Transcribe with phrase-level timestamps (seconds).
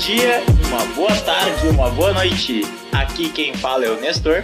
[0.00, 2.62] dia, uma boa tarde, uma boa noite.
[2.92, 4.42] Aqui quem fala é o Nestor.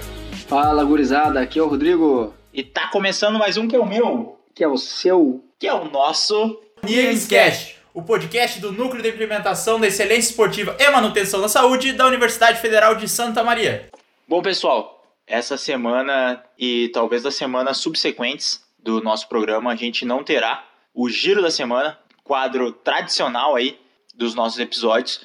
[0.49, 2.35] Fala, gurizada, aqui é o Rodrigo.
[2.53, 5.43] E tá começando mais um que é o meu, Que é o seu.
[5.59, 6.59] que é o nosso.
[6.83, 11.93] Niggas Cash, o podcast do Núcleo de Implementação da Excelência Esportiva e Manutenção da Saúde
[11.93, 13.89] da Universidade Federal de Santa Maria.
[14.27, 20.25] Bom, pessoal, essa semana e talvez das semanas subsequentes do nosso programa, a gente não
[20.25, 23.79] terá o Giro da Semana, quadro tradicional aí
[24.21, 25.25] dos nossos episódios,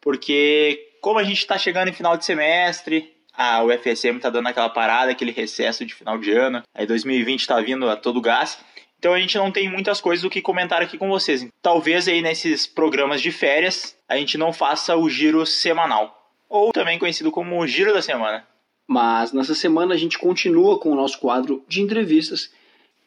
[0.00, 4.68] porque como a gente está chegando em final de semestre, a UFSM tá dando aquela
[4.68, 8.58] parada, aquele recesso de final de ano, aí 2020 tá vindo a todo gás,
[8.98, 11.46] então a gente não tem muitas coisas do que comentar aqui com vocês.
[11.62, 16.98] Talvez aí nesses programas de férias a gente não faça o giro semanal, ou também
[16.98, 18.46] conhecido como o Giro da Semana.
[18.86, 22.50] Mas nessa semana a gente continua com o nosso quadro de entrevistas.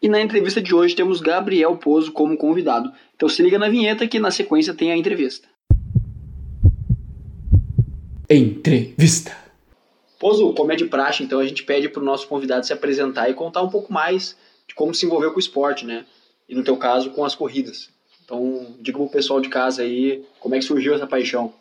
[0.05, 2.94] E na entrevista de hoje temos Gabriel Pozo como convidado.
[3.16, 5.47] Então se liga na vinheta que na sequência tem a entrevista.
[8.30, 9.36] Entrevista.
[10.20, 13.34] Pozo, como é de praxe, então a gente pede pro nosso convidado se apresentar e
[13.34, 16.06] contar um pouco mais de como se envolveu com o esporte, né?
[16.47, 17.90] E no teu caso, com as corridas.
[18.23, 21.52] Então, diga pro pessoal de casa aí como é que surgiu essa paixão.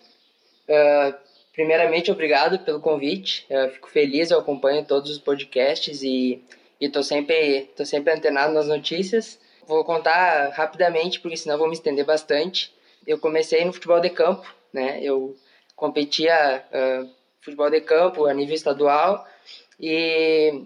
[0.68, 1.14] Ah,
[1.54, 3.46] primeiramente, obrigado pelo convite.
[3.48, 6.42] Eu fico feliz, eu acompanho todos os podcasts e
[6.80, 9.38] estou sempre, tô sempre antenado nas notícias.
[9.66, 12.72] Vou contar rapidamente, porque senão vou me estender bastante.
[13.06, 14.98] Eu comecei no futebol de campo, né?
[15.02, 15.36] Eu
[15.76, 17.06] competia ah,
[17.40, 19.26] futebol de campo a nível estadual
[19.78, 20.62] e,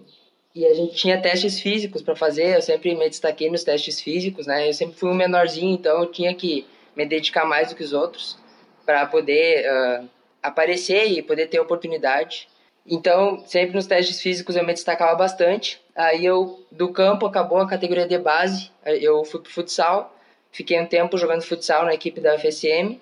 [0.55, 2.55] e a gente tinha testes físicos para fazer.
[2.55, 4.67] Eu sempre me destaquei nos testes físicos, né?
[4.67, 6.65] Eu sempre fui um menorzinho, então eu tinha que
[6.95, 8.37] me dedicar mais do que os outros
[8.85, 10.03] para poder ah,
[10.41, 12.47] aparecer e poder ter oportunidade.
[12.85, 15.79] Então, sempre nos testes físicos eu me destacava bastante.
[15.99, 20.15] Aí eu, do campo, acabou a categoria de base, eu fui pro futsal.
[20.49, 22.97] Fiquei um tempo jogando futsal na equipe da FSM,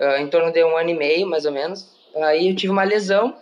[0.00, 1.88] ah, em torno de um ano e meio, mais ou menos.
[2.16, 3.36] Aí eu tive uma lesão.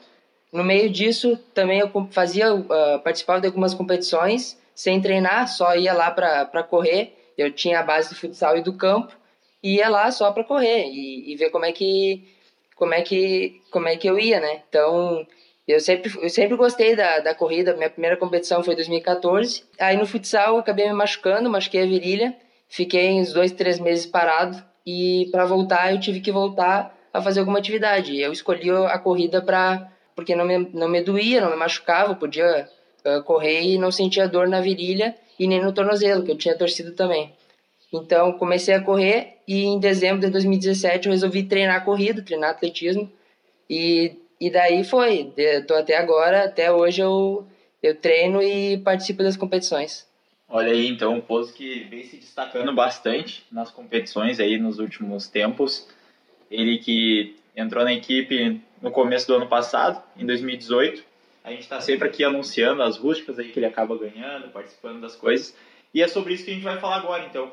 [0.52, 5.94] No meio disso, também eu fazia, ah, participava de algumas competições, sem treinar, só ia
[5.94, 7.16] lá para correr.
[7.38, 9.16] Eu tinha a base do futsal e do campo,
[9.62, 12.28] e ia lá só para correr e, e ver como é que
[12.76, 14.62] como é que como é que eu ia, né?
[14.68, 15.26] Então,
[15.72, 17.74] eu sempre eu sempre gostei da, da corrida.
[17.74, 19.64] Minha primeira competição foi em 2014.
[19.78, 22.34] Aí no futsal eu acabei me machucando, machuquei a virilha,
[22.68, 27.40] fiquei uns dois, três meses parado e para voltar eu tive que voltar a fazer
[27.40, 28.18] alguma atividade.
[28.18, 32.68] Eu escolhi a corrida para porque não me, não me doía, não me machucava, podia
[33.24, 36.92] correr e não sentia dor na virilha e nem no tornozelo, que eu tinha torcido
[36.92, 37.32] também.
[37.92, 43.10] Então, comecei a correr e em dezembro de 2017 eu resolvi treinar corrida, treinar atletismo.
[43.70, 45.32] E, e daí foi.
[45.36, 47.46] Estou até agora, até hoje eu,
[47.82, 50.06] eu treino e participo das competições.
[50.48, 55.28] Olha aí, então, o Pozo que vem se destacando bastante nas competições aí nos últimos
[55.28, 55.86] tempos.
[56.50, 61.04] Ele que entrou na equipe no começo do ano passado, em 2018.
[61.44, 65.14] A gente está sempre aqui anunciando as rústicas aí que ele acaba ganhando, participando das
[65.14, 65.54] coisas.
[65.92, 67.52] E é sobre isso que a gente vai falar agora, então.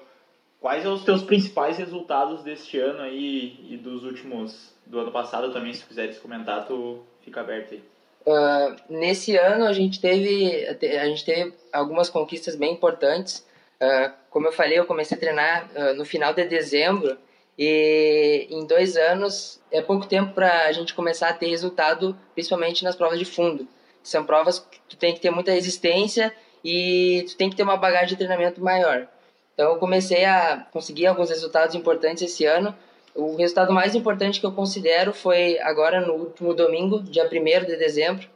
[0.66, 5.54] Quais são os teus principais resultados deste ano aí e dos últimos do ano passado
[5.54, 7.84] também, se quiseres comentar, tu fica aberto aí.
[8.28, 13.46] Ah, nesse ano a gente teve a gente teve algumas conquistas bem importantes.
[13.80, 17.16] Ah, como eu falei, eu comecei a treinar ah, no final de dezembro
[17.56, 22.84] e em dois anos é pouco tempo para a gente começar a ter resultado, principalmente
[22.84, 23.68] nas provas de fundo.
[24.02, 26.34] São provas que tu tem que ter muita resistência
[26.64, 29.08] e tu tem que ter uma bagagem de treinamento maior.
[29.56, 32.76] Então eu comecei a conseguir alguns resultados importantes esse ano.
[33.16, 37.78] O resultado mais importante que eu considero foi agora no último domingo, dia 1 de
[37.78, 38.28] dezembro,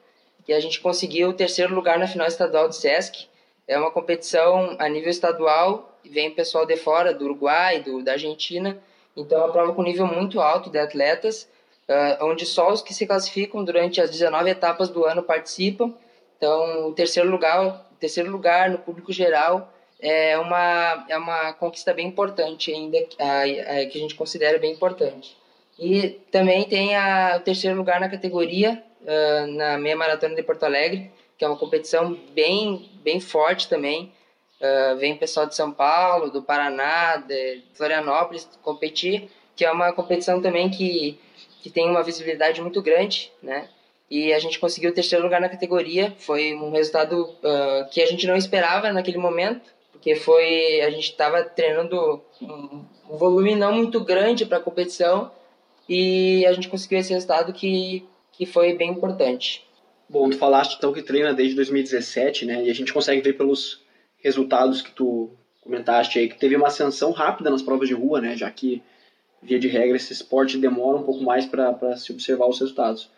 [0.45, 3.27] que a gente conseguiu o terceiro lugar na final estadual do SESC.
[3.67, 8.77] É uma competição a nível estadual, vem pessoal de fora, do Uruguai, do, da Argentina.
[9.15, 11.49] Então é uma prova com nível muito alto de atletas,
[11.89, 15.93] ah, onde só os que se classificam durante as 19 etapas do ano participam.
[16.37, 21.93] Então o terceiro lugar, o terceiro lugar no público geral é uma, é uma conquista
[21.93, 23.21] bem importante ainda, que
[23.97, 25.37] a gente considera bem importante.
[25.79, 30.63] E também tem a, o terceiro lugar na categoria, ah, na meia maratona de Porto
[30.63, 34.11] Alegre, que é uma competição bem, bem forte também.
[34.61, 40.41] Ah, vem pessoal de São Paulo, do Paraná, de Florianópolis competir, que é uma competição
[40.41, 41.17] também que,
[41.61, 43.69] que tem uma visibilidade muito grande, né?
[44.11, 46.13] E a gente conseguiu o terceiro lugar na categoria.
[46.17, 49.61] Foi um resultado ah, que a gente não esperava naquele momento,
[49.91, 55.31] porque foi a gente estava treinando um, um volume não muito grande para a competição
[55.87, 59.67] e a gente conseguiu esse resultado que, que foi bem importante.
[60.07, 62.65] Bom, tu falaste então que treina desde 2017, né?
[62.65, 63.83] E a gente consegue ver pelos
[64.17, 65.31] resultados que tu
[65.61, 68.35] comentaste aí que teve uma ascensão rápida nas provas de rua, né?
[68.35, 68.81] Já que
[69.41, 73.09] via de regra, esse esporte demora um pouco mais para se observar os resultados.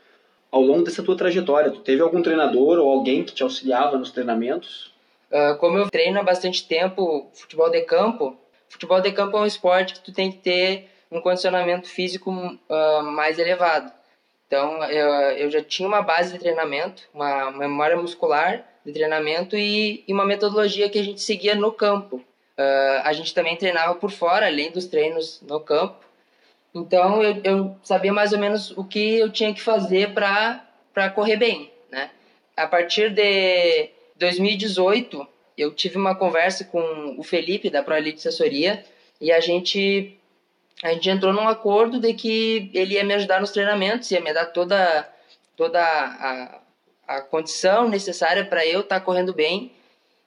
[0.51, 4.11] Ao longo dessa tua trajetória, tu teve algum treinador ou alguém que te auxiliava nos
[4.11, 4.90] treinamentos?
[5.31, 8.37] Uh, como eu treino há bastante tempo futebol de campo,
[8.67, 13.03] futebol de campo é um esporte que tu tem que ter um condicionamento físico uh,
[13.03, 13.91] mais elevado.
[14.47, 19.55] Então, eu, eu já tinha uma base de treinamento, uma, uma memória muscular de treinamento
[19.55, 22.17] e, e, uma metodologia que a gente seguia no campo.
[22.57, 26.05] Uh, a gente também treinava por fora, além dos treinos no campo.
[26.75, 31.37] Então, eu, eu sabia mais ou menos o que eu tinha que fazer para correr
[31.37, 32.09] bem, né?
[32.55, 33.89] A partir de
[34.21, 35.27] 2018,
[35.57, 38.85] eu tive uma conversa com o Felipe, da ProElite Assessoria,
[39.19, 40.17] e a gente
[40.83, 44.33] a gente entrou num acordo de que ele ia me ajudar nos treinamentos, ia me
[44.33, 45.07] dar toda,
[45.55, 46.59] toda a,
[47.07, 49.71] a condição necessária para eu estar tá correndo bem.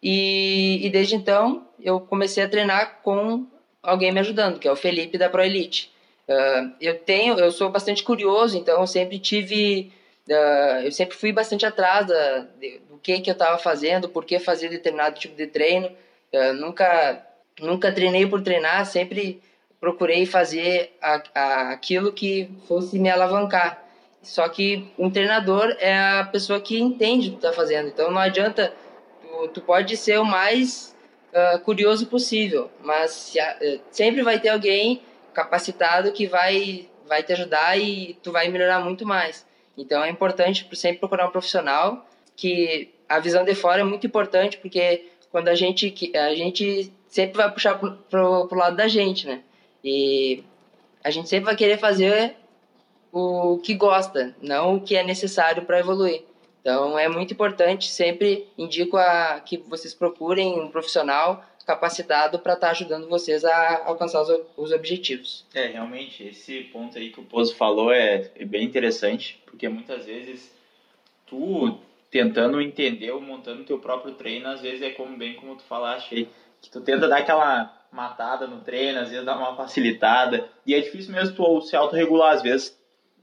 [0.00, 3.46] E, e, desde então eu comecei a treinar com
[3.82, 5.90] alguém me ajudando, que é o Felipe da Pro Elite.
[6.28, 9.92] Uh, eu tenho, eu sou bastante curioso, então eu sempre tive,
[10.28, 14.24] uh, eu sempre fui bastante atrás da, de, do que que eu estava fazendo, por
[14.24, 15.90] que fazer determinado tipo de treino.
[16.32, 17.24] Uh, nunca,
[17.60, 19.40] nunca treinei por treinar, sempre
[19.80, 23.82] procurei fazer a, a, aquilo que fosse me alavancar.
[24.22, 27.88] Só que um treinador é a pessoa que entende o que está fazendo.
[27.88, 28.72] Então não adianta,
[29.20, 30.96] tu, tu pode ser o mais
[31.34, 35.02] uh, curioso possível, mas se, uh, sempre vai ter alguém
[35.34, 39.44] capacitado que vai, vai te ajudar e tu vai melhorar muito mais.
[39.76, 42.06] Então é importante sempre procurar um profissional
[42.36, 47.36] que a visão de fora é muito importante porque quando a gente a gente sempre
[47.36, 49.42] vai puxar pro, pro, pro lado da gente, né?
[49.82, 50.42] E
[51.02, 52.36] a gente sempre vai querer fazer
[53.12, 56.24] o que gosta, não o que é necessário para evoluir.
[56.60, 62.66] Então é muito importante, sempre indico a, que vocês procurem um profissional capacitado para estar
[62.66, 65.44] tá ajudando vocês a alcançar os, os, objetivos.
[65.54, 70.04] É, realmente, esse ponto aí que o Pozo falou é, é bem interessante, porque muitas
[70.04, 70.52] vezes
[71.26, 71.78] tu
[72.10, 76.14] tentando entender ou montando teu próprio treino, às vezes é como bem como tu falaste
[76.14, 76.28] aí,
[76.62, 80.48] que tu tenta dar aquela matada no treino, às vezes dá uma facilitada.
[80.66, 82.78] E é difícil mesmo tu se autorregular, às vezes,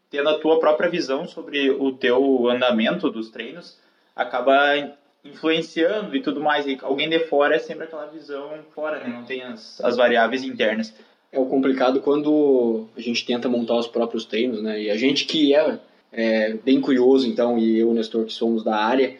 [0.09, 3.79] tendo a tua própria visão sobre o teu andamento dos treinos,
[4.15, 6.65] acaba influenciando e tudo mais.
[6.65, 9.07] E alguém de fora é sempre aquela visão fora, né?
[9.07, 10.93] Não tem as, as variáveis internas.
[11.31, 14.81] É o complicado quando a gente tenta montar os próprios treinos, né?
[14.81, 15.79] E a gente que é,
[16.11, 19.15] é bem curioso, então, e eu Nestor que somos da área,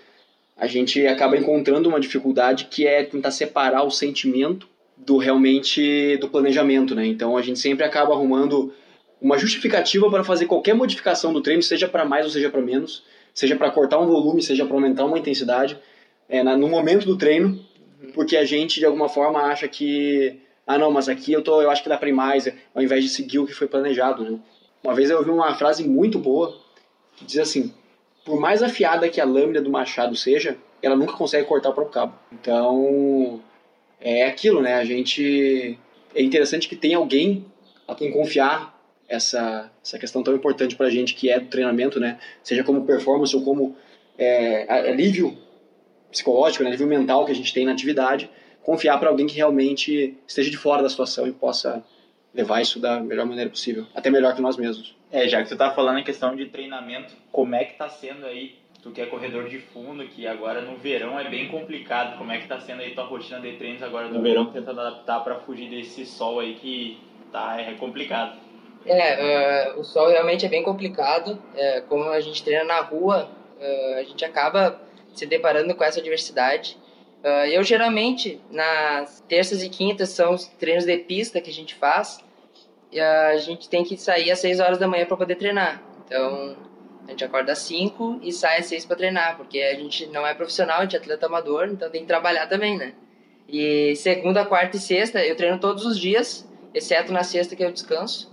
[0.58, 4.68] a gente acaba encontrando uma dificuldade que é tentar separar o sentimento
[4.98, 7.06] do realmente do planejamento, né?
[7.06, 8.74] Então a gente sempre acaba arrumando
[9.22, 13.04] uma justificativa para fazer qualquer modificação do treino, seja para mais ou seja para menos,
[13.34, 15.78] seja para cortar um volume, seja para aumentar uma intensidade,
[16.28, 17.60] é, na, no momento do treino,
[18.14, 21.70] porque a gente de alguma forma acha que ah não, mas aqui eu tô, eu
[21.70, 24.40] acho que dá para ir mais, ao invés de seguir o que foi planejado, né?
[24.84, 26.58] Uma vez eu ouvi uma frase muito boa
[27.16, 27.74] que diz assim:
[28.26, 31.94] por mais afiada que a lâmina do machado seja, ela nunca consegue cortar o próprio
[31.94, 32.14] cabo.
[32.32, 33.42] Então,
[34.00, 34.76] é aquilo, né?
[34.76, 35.78] A gente
[36.16, 37.46] é interessante que tem alguém
[37.88, 38.81] a quem confiar
[39.12, 42.20] essa essa questão tão importante para a gente que é do treinamento, né?
[42.44, 43.76] Seja como performance ou como
[44.18, 45.38] é, alívio
[46.10, 46.70] psicológico, né?
[46.70, 48.30] alívio mental que a gente tem na atividade,
[48.64, 51.84] confiar para alguém que realmente esteja de fora da situação e possa
[52.34, 54.96] levar isso da melhor maneira possível, até melhor que nós mesmos.
[55.12, 58.26] É, já que você tá falando em questão de treinamento, como é que tá sendo
[58.26, 62.18] aí tu que é corredor de fundo, que agora no verão é bem complicado.
[62.18, 65.20] Como é que tá sendo aí tua rotina de treinos agora no verão, tentando adaptar
[65.20, 66.98] para fugir desse sol aí que
[67.32, 68.40] tá é complicado?
[68.86, 71.42] É, uh, o sol realmente é bem complicado.
[71.56, 74.82] É, como a gente treina na rua, uh, a gente acaba
[75.14, 76.78] se deparando com essa diversidade.
[77.24, 81.76] Uh, eu geralmente, nas terças e quintas, são os treinos de pista que a gente
[81.76, 82.20] faz.
[82.92, 85.82] E a gente tem que sair às 6 horas da manhã para poder treinar.
[86.06, 86.58] Então,
[87.08, 90.28] a gente acorda às 5 e sai às 6 para treinar, porque a gente não
[90.28, 92.94] é profissional, a gente é atleta amador, então tem que trabalhar também, né?
[93.48, 97.72] E segunda, quarta e sexta eu treino todos os dias, exceto na sexta que eu
[97.72, 98.32] descanso.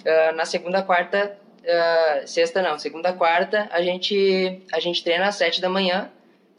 [0.00, 5.36] Uh, na segunda, quarta, uh, sexta não, segunda, quarta a gente a gente treina às
[5.36, 6.10] 7 da manhã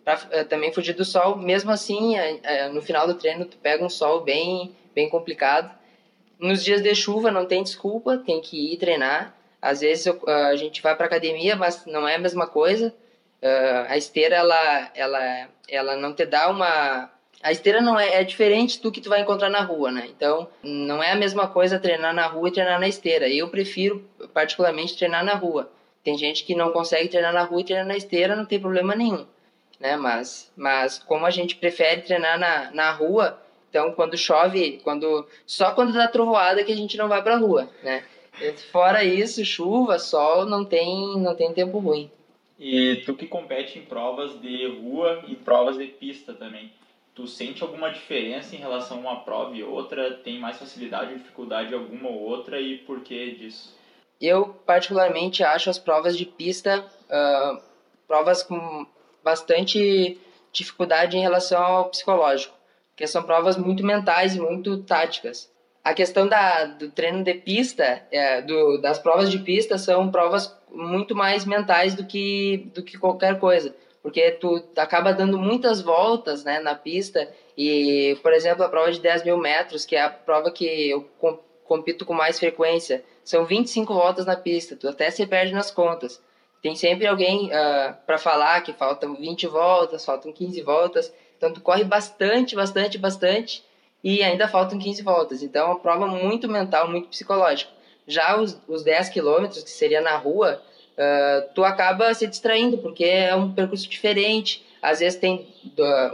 [0.03, 1.36] para uh, ah, também fugir do sol.
[1.38, 2.15] Mesmo assim,
[2.71, 5.75] no final do treino tu pega um sol bem bem complicado.
[6.39, 9.36] Nos dias de chuva não tem desculpa, tem que ir treinar.
[9.62, 12.93] Às vezes eu, a gente vai para academia, mas não é a mesma coisa.
[13.88, 17.12] A esteira ela, ela, ela não te dá uma
[17.43, 20.07] a esteira não é, é diferente do que tu vai encontrar na rua, né?
[20.10, 23.27] Então, não é a mesma coisa treinar na rua e treinar na esteira.
[23.29, 25.69] Eu prefiro particularmente treinar na rua.
[26.03, 28.95] Tem gente que não consegue treinar na rua e treinar na esteira, não tem problema
[28.95, 29.25] nenhum,
[29.79, 29.95] né?
[29.98, 35.71] Mas, mas como a gente prefere treinar na, na rua, Então, quando chove, quando só
[35.71, 38.03] quando dá trovoada que a gente não vai pra rua, né?
[38.71, 42.10] Fora isso, chuva, sol, não tem, não tem tempo ruim.
[42.60, 46.71] E tu que compete em provas de rua e provas de pista também,
[47.13, 50.13] tu sente alguma diferença em relação a uma prova e outra?
[50.13, 53.75] Tem mais facilidade ou dificuldade alguma ou outra e por que disso?
[54.20, 57.62] Eu particularmente acho as provas de pista uh,
[58.08, 58.86] provas com
[59.24, 60.20] bastante
[60.51, 62.56] dificuldade em relação ao psicológico,
[62.89, 65.50] porque são provas muito mentais e muito táticas.
[65.84, 70.56] A questão da, do treino de pista, é, do, das provas de pista, são provas
[70.70, 76.43] muito mais mentais do que, do que qualquer coisa, porque tu acaba dando muitas voltas
[76.43, 80.10] né, na pista e, por exemplo, a prova de 10 mil metros, que é a
[80.10, 81.08] prova que eu
[81.63, 86.22] compito com mais frequência, são 25 voltas na pista, tu até se perde nas contas.
[86.62, 91.51] Tem sempre alguém uh, ah, para falar que faltam 20 voltas, faltam 15 voltas, então
[91.51, 93.63] tu corre bastante, bastante, bastante
[94.03, 95.41] e ainda faltam 15 voltas.
[95.41, 97.72] Então é uma prova muito mental, muito psicológica.
[98.08, 100.62] Já os, os 10 quilômetros, que seria na rua,
[101.01, 104.63] uh, tu acaba se distraindo, porque é um percurso diferente.
[104.81, 105.48] Às vezes tem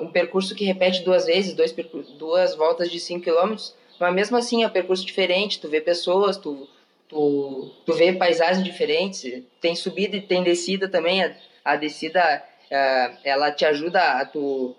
[0.01, 1.74] um percurso que repete duas vezes, dois
[2.17, 5.60] duas voltas de 5 quilômetros, mas mesmo assim é um percurso diferente.
[5.60, 6.67] Tu vê pessoas, tu,
[7.08, 9.44] tu, tu vê paisagens diferentes.
[9.62, 11.24] Tem subida e tem descida também.
[11.24, 14.75] A, a descida, uh, ela te ajuda a tu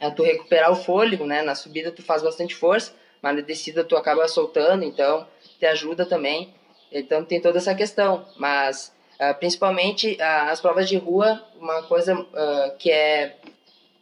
[0.00, 1.42] é tu recuperar o fôlego, né?
[1.42, 5.28] Na subida tu faz bastante força, mas na descida tu acaba soltando, então
[5.60, 6.52] te ajuda também.
[6.90, 12.14] Então tem toda essa questão, mas uh, principalmente uh, as provas de rua, uma coisa
[12.14, 13.36] uh, que é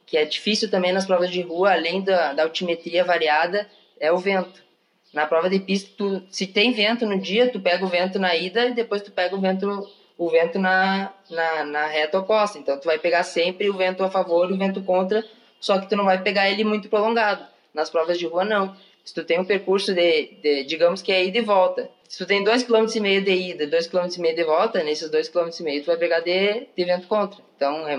[0.06, 4.18] que é difícil também nas provas de rua, além da, da altimetria variada, é o
[4.18, 4.60] vento.
[5.14, 8.34] Na prova de pista, tu, se tem vento no dia, tu pega o vento na
[8.34, 9.88] ida e depois tu pega o vento
[10.18, 12.58] o vento na, na, na reta oposta.
[12.58, 15.24] Então tu vai pegar sempre o vento a favor e o vento contra
[15.60, 17.44] só que tu não vai pegar ele muito prolongado.
[17.72, 18.74] Nas provas de rua, não.
[19.04, 21.88] Se tu tem um percurso de, de digamos que é ida e volta.
[22.10, 25.86] Se tu tem 2,5 km de ida, 2,5 km de volta, nesses 2,5 km tu
[25.86, 27.40] vai pegar de, de vento contra.
[27.54, 27.96] Então, é,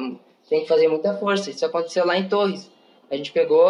[0.49, 1.49] tem que fazer muita força.
[1.49, 2.69] Isso aconteceu lá em Torres.
[3.09, 3.69] A gente pegou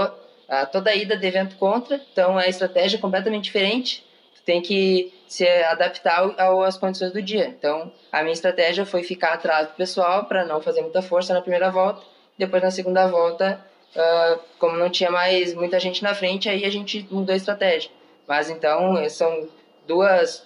[0.50, 4.04] a, toda a ida de vento contra, então a estratégia é completamente diferente.
[4.34, 6.34] Tu tem que se adaptar
[6.66, 7.46] às condições do dia.
[7.46, 11.42] Então, a minha estratégia foi ficar atrás do pessoal para não fazer muita força na
[11.42, 12.02] primeira volta.
[12.36, 13.64] Depois, na segunda volta,
[13.96, 17.92] uh, como não tinha mais muita gente na frente, aí a gente mudou a estratégia.
[18.28, 19.48] Mas então são
[19.92, 20.44] duas,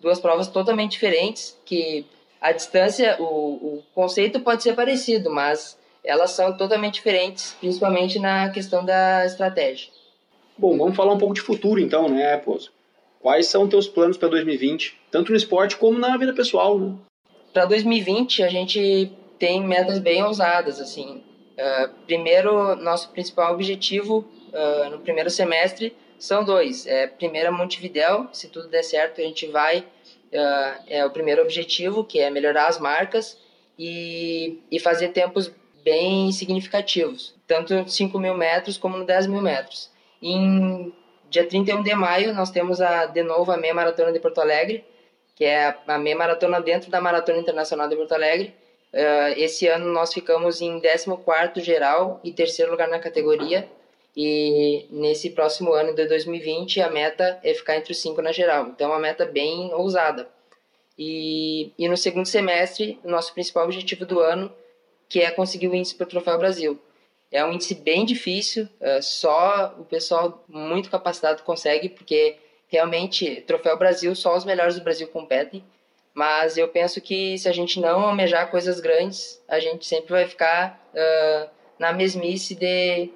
[0.00, 2.04] duas provas totalmente diferentes que
[2.40, 8.48] a distância, o, o conceito pode ser parecido, mas elas são totalmente diferentes, principalmente na
[8.50, 9.90] questão da estratégia.
[10.56, 12.72] Bom, vamos falar um pouco de futuro então, né, Pozo?
[13.20, 16.94] Quais são teus planos para 2020, tanto no esporte como na vida pessoal, né?
[17.52, 21.22] Para 2020 a gente tem metas bem ousadas, assim.
[21.56, 26.86] Uh, primeiro, nosso principal objetivo uh, no primeiro semestre são dois.
[26.86, 29.80] É, primeiro, Montevidéu, se tudo der certo, a gente vai.
[30.30, 33.38] Uh, é o primeiro objetivo, que é melhorar as marcas
[33.78, 35.50] e, e fazer tempos
[35.82, 39.90] bem significativos, tanto 5 mil metros como no 10 mil metros.
[40.20, 40.92] Em
[41.30, 44.84] dia 31 de maio, nós temos a, de novo a meia maratona de Porto Alegre,
[45.34, 48.54] que é a meia maratona dentro da Maratona Internacional de Porto Alegre,
[48.92, 53.68] Uh, esse ano nós ficamos em 14 geral e terceiro lugar na categoria.
[54.20, 58.66] E nesse próximo ano de 2020 a meta é ficar entre os cinco na geral.
[58.66, 60.28] Então é uma meta bem ousada.
[60.98, 64.52] E, e no segundo semestre, o nosso principal objetivo do ano,
[65.08, 66.76] que é conseguir o índice para o Troféu Brasil.
[67.30, 73.78] É um índice bem difícil, uh, só o pessoal muito capacitado consegue, porque realmente, Troféu
[73.78, 75.62] Brasil, só os melhores do Brasil competem.
[76.12, 80.26] Mas eu penso que se a gente não almejar coisas grandes, a gente sempre vai
[80.26, 81.48] ficar uh,
[81.78, 83.12] na mesmice de,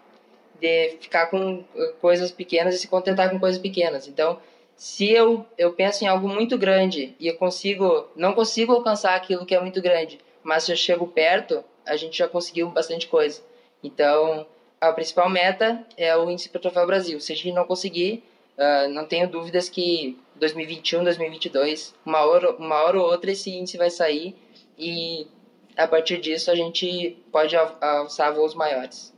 [0.63, 1.65] de ficar com
[2.01, 4.07] coisas pequenas e se contentar com coisas pequenas.
[4.07, 4.39] Então,
[4.77, 9.45] se eu, eu penso em algo muito grande e eu consigo, não consigo alcançar aquilo
[9.45, 13.43] que é muito grande, mas se eu chego perto, a gente já conseguiu bastante coisa.
[13.83, 14.47] Então,
[14.81, 17.21] a principal meta é o índice para o Troféu Brasil.
[17.21, 18.23] Se a gente não conseguir,
[18.57, 23.77] uh, não tenho dúvidas que 2021, 2022, uma hora, uma hora ou outra esse índice
[23.77, 24.37] vai sair
[24.79, 25.27] e
[25.77, 29.12] a partir disso a gente pode alçar voos maiores.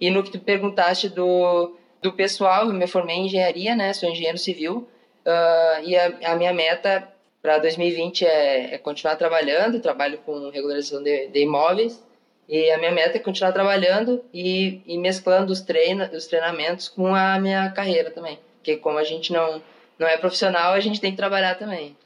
[0.00, 3.92] E no que tu perguntaste do, do pessoal, eu me formei em engenharia, né?
[3.92, 4.88] Sou engenheiro civil
[5.26, 7.08] uh, e a, a, minha meta
[7.42, 9.80] para 2020 é, é, continuar trabalhando.
[9.80, 12.04] Trabalho com regularização de, de, imóveis
[12.48, 17.14] e a minha meta é continuar trabalhando e, e mesclando os, treina, os treinamentos com
[17.14, 18.38] a minha carreira também.
[18.56, 19.62] Porque como a gente não
[19.98, 21.96] não é profissional, a gente tem que trabalhar também.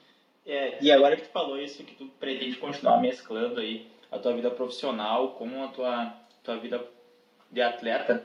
[0.47, 4.33] É, e agora que tu falou isso, que tu pretende continuar mesclando aí a tua
[4.33, 6.83] vida profissional com a tua, tua vida
[7.53, 8.25] de atleta,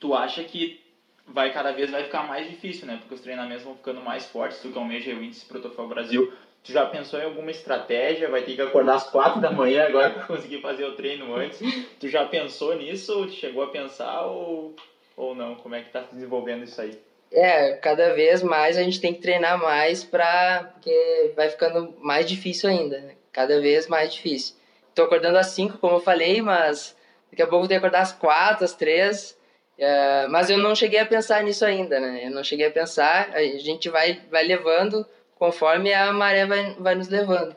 [0.00, 0.80] tu acha que
[1.26, 2.96] vai cada vez vai ficar mais difícil, né?
[2.98, 6.32] Porque os treinamentos vão ficando mais fortes, tu que almeja o índice Protofol Brasil.
[6.64, 8.28] Tu já pensou em alguma estratégia?
[8.28, 11.60] Vai ter que acordar às quatro da manhã agora para conseguir fazer o treino antes.
[12.00, 13.28] Tu já pensou nisso?
[13.28, 14.74] Chegou a pensar ou,
[15.16, 15.54] ou não?
[15.54, 16.98] Como é que tá se desenvolvendo isso aí?
[17.30, 22.26] É, cada vez mais a gente tem que treinar mais para porque vai ficando mais
[22.26, 23.14] difícil ainda, né?
[23.36, 24.54] cada vez mais difícil.
[24.94, 26.95] Tô acordando às 5, como eu falei, mas
[27.30, 29.36] daqui a pouco eu tenho que acordar às 4, às 3.
[29.78, 32.26] É, mas eu não cheguei a pensar nisso ainda, né?
[32.26, 35.06] Eu não cheguei a pensar, a gente vai, vai levando
[35.38, 37.54] conforme a maré vai, vai nos levando.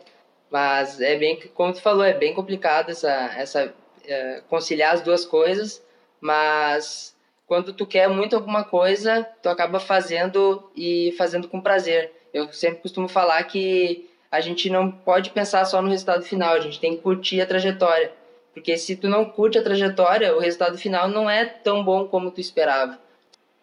[0.49, 3.73] Mas é bem, como tu falou, é bem complicado essa, essa
[4.05, 5.81] é, conciliar as duas coisas,
[6.19, 7.15] mas
[7.47, 12.11] quando tu quer muito alguma coisa, tu acaba fazendo e fazendo com prazer.
[12.33, 16.59] Eu sempre costumo falar que a gente não pode pensar só no resultado final, a
[16.59, 18.11] gente tem que curtir a trajetória.
[18.53, 22.31] Porque se tu não curte a trajetória, o resultado final não é tão bom como
[22.31, 22.99] tu esperava.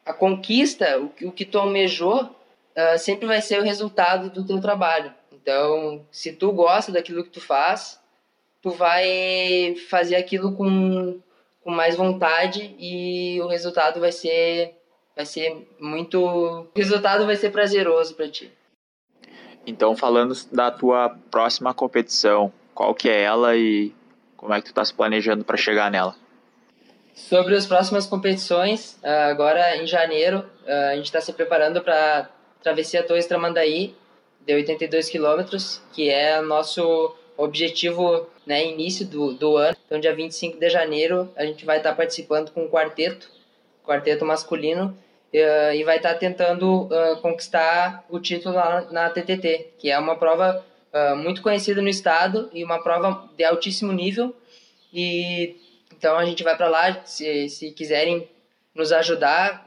[0.04, 5.12] A conquista, o que, tu almejou, uh, sempre vai ser o resultado do teu trabalho.
[5.32, 8.00] Então, se tu gosta daquilo que tu faz,
[8.62, 11.20] tu vai fazer aquilo com,
[11.62, 14.74] com mais vontade e o resultado vai ser
[15.14, 18.52] vai ser muito o resultado vai ser prazeroso para ti.
[19.66, 23.92] Então, falando da tua próxima competição, qual que é ela e
[24.36, 26.14] como é que tu está se planejando para chegar nela?
[27.14, 32.28] Sobre as próximas competições, ah, agora em janeiro, ah, a gente está se preparando para
[32.62, 33.94] travessia Torres Tramandaí,
[34.46, 39.76] de 82 quilômetros, que é o nosso objetivo né, início do, do ano.
[39.86, 43.28] Então, dia 25 de janeiro, a gente vai estar tá participando com um quarteto,
[43.84, 44.96] quarteto masculino,
[45.32, 50.16] e vai estar tá tentando uh, conquistar o título lá na TTT, que é uma
[50.16, 50.64] prova
[50.96, 54.34] uh, muito conhecida no estado e uma prova de altíssimo nível.
[54.92, 55.56] E
[55.96, 58.28] então a gente vai para lá, se, se quiserem
[58.74, 59.64] nos ajudar,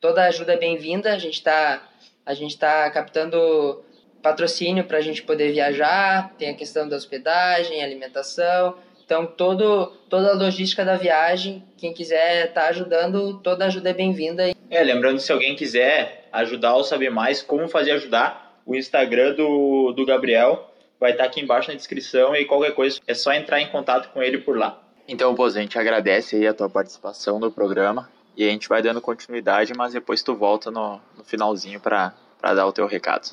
[0.00, 1.12] toda ajuda é bem-vinda.
[1.12, 1.82] A gente está
[2.24, 3.84] a gente está captando
[4.22, 10.32] patrocínio para a gente poder viajar, tem a questão da hospedagem, alimentação, então, todo, toda
[10.32, 14.50] a logística da viagem, quem quiser estar tá ajudando, toda ajuda é bem-vinda.
[14.68, 19.92] É, lembrando, se alguém quiser ajudar ou saber mais como fazer ajudar, o Instagram do,
[19.92, 23.60] do Gabriel vai estar tá aqui embaixo na descrição e qualquer coisa é só entrar
[23.60, 24.82] em contato com ele por lá.
[25.08, 28.82] Então, pô, a gente agradece aí a tua participação no programa e a gente vai
[28.82, 33.30] dando continuidade, mas depois tu volta no, no finalzinho para dar o teu recado.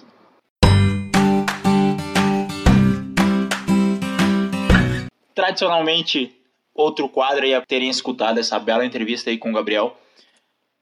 [5.33, 6.31] tradicionalmente,
[6.73, 9.97] outro quadro aí, terem escutado essa bela entrevista aí com o Gabriel.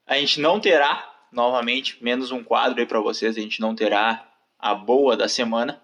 [0.06, 4.31] A gente não terá, novamente, menos um quadro aí para vocês, a gente não terá
[4.62, 5.82] a boa da semana,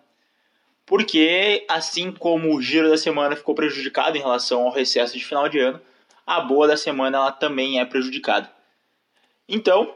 [0.86, 5.48] porque assim como o giro da semana ficou prejudicado em relação ao recesso de final
[5.48, 5.80] de ano,
[6.24, 8.50] a boa da semana ela também é prejudicada.
[9.48, 9.92] Então,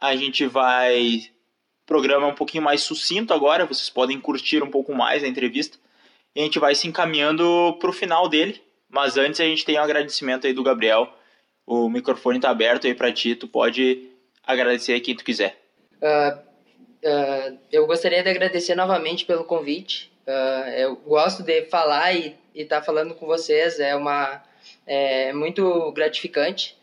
[0.00, 1.30] a gente vai
[1.84, 5.76] programa um pouquinho mais sucinto agora, vocês podem curtir um pouco mais a entrevista
[6.34, 8.62] e a gente vai se encaminhando para o final dele.
[8.88, 11.12] Mas antes a gente tem um agradecimento aí do Gabriel.
[11.66, 14.08] O microfone está aberto aí para ti, tu pode
[14.42, 15.60] agradecer quem tu quiser.
[15.96, 16.53] Uh,
[17.04, 20.10] uh, eu gostaria de agradecer novamente pelo convite.
[20.26, 24.42] Uh, eu gosto de falar e estar tá falando com vocês, é uma
[24.86, 26.76] é muito gratificante.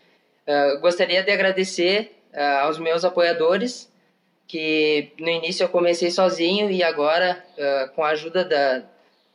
[0.81, 2.12] gostaria de agradecer
[2.62, 3.91] aos meus apoiadores,
[4.47, 7.43] que no início eu comecei sozinho e agora,
[7.95, 8.84] com a ajuda da,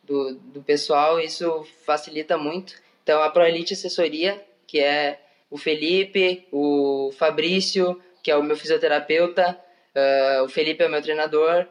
[0.05, 2.75] do, do pessoal, isso facilita muito.
[3.03, 5.20] Então, a ProElite Assessoria, que é
[5.51, 9.59] o Felipe, o Fabrício, que é o meu fisioterapeuta,
[9.97, 11.67] uh, o Felipe é o meu treinador,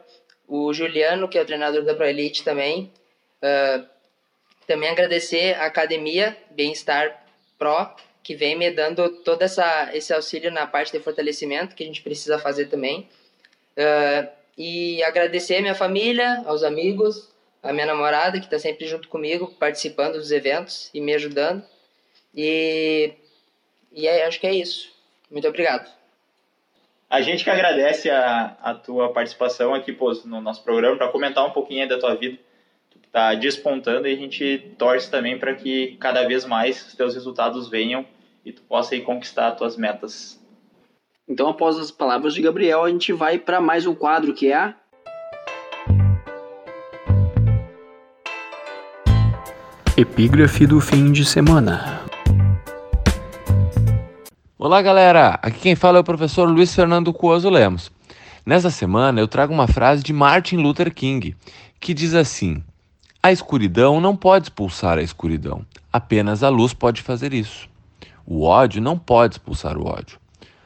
[0.46, 2.92] o Juliano, que é o treinador da ProElite também.
[3.38, 3.86] Uh,
[4.66, 7.24] também agradecer a academia Bem-Estar
[7.58, 7.88] Pro,
[8.22, 12.02] que vem me dando todo essa, esse auxílio na parte de fortalecimento que a gente
[12.02, 13.08] precisa fazer também.
[13.76, 17.28] Uh, e agradecer a minha família, aos amigos,
[17.62, 21.64] a minha namorada, que está sempre junto comigo, participando dos eventos e me ajudando.
[22.34, 23.12] E,
[23.92, 24.90] e é, acho que é isso.
[25.30, 25.90] Muito obrigado.
[27.08, 31.46] A gente que agradece a, a tua participação aqui pô, no nosso programa para comentar
[31.46, 32.36] um pouquinho da tua vida.
[32.90, 37.14] Tu está despontando e a gente torce também para que cada vez mais os teus
[37.14, 38.04] resultados venham
[38.44, 40.44] e tu possa aí conquistar as tuas metas.
[41.28, 44.54] Então, após as palavras de Gabriel, a gente vai para mais um quadro que é
[44.54, 44.74] a
[49.96, 52.05] Epígrafe do fim de semana.
[54.58, 55.38] Olá, galera!
[55.42, 57.92] Aqui quem fala é o professor Luiz Fernando Cuoso Lemos.
[58.44, 61.36] Nessa semana eu trago uma frase de Martin Luther King,
[61.78, 62.64] que diz assim:
[63.22, 67.68] A escuridão não pode expulsar a escuridão, apenas a luz pode fazer isso.
[68.24, 70.18] O ódio não pode expulsar o ódio.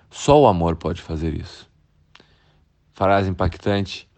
[0.09, 1.68] Só o amor pode fazer isso.
[2.92, 4.09] Frase impactante?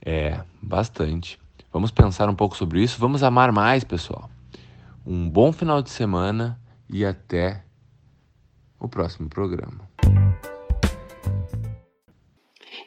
[0.00, 1.40] É, bastante.
[1.72, 4.30] Vamos pensar um pouco sobre isso, vamos amar mais, pessoal.
[5.04, 6.56] Um bom final de semana
[6.88, 7.65] e até
[8.78, 9.88] o próximo programa.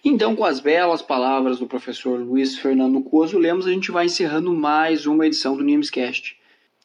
[0.04, 4.54] Então, com as belas palavras do professor Luiz Fernando Coso Lemos, a gente vai encerrando
[4.54, 6.38] mais uma edição do Nimescast.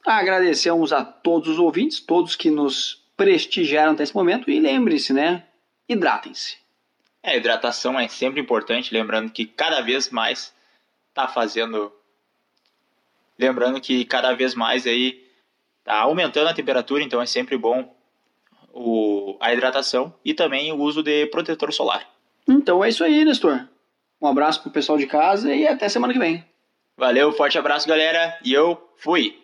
[0.04, 5.44] Agradecemos a todos os ouvintes, todos que nos prestigiaram até esse momento e lembre-se, né?
[5.88, 6.56] Hidratem-se.
[7.22, 10.52] É, hidratação é sempre importante, lembrando que cada vez mais
[11.14, 11.92] tá fazendo
[13.38, 15.24] lembrando que cada vez mais aí
[15.82, 17.94] tá aumentando a temperatura, então é sempre bom
[18.74, 22.06] o, a hidratação e também o uso de protetor solar.
[22.48, 23.66] Então é isso aí, Nestor.
[24.20, 26.44] Um abraço pro pessoal de casa e até semana que vem.
[26.96, 29.38] Valeu, forte abraço, galera, e eu fui.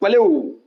[0.00, 0.60] Valeu!